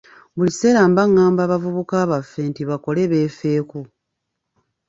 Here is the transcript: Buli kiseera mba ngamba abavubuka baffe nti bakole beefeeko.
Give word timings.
Buli 0.35 0.49
kiseera 0.53 0.81
mba 0.91 1.03
ngamba 1.11 1.41
abavubuka 1.43 1.95
baffe 2.11 2.41
nti 2.49 2.61
bakole 2.69 3.01
beefeeko. 3.11 3.77